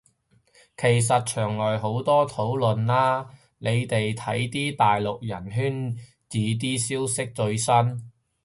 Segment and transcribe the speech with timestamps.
[0.77, 5.93] 其實牆內好多討論啦，你哋睇啲大陸人圈
[6.27, 8.11] 子啲消息最新